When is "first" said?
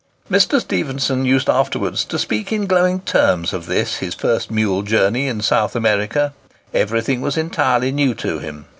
4.15-4.49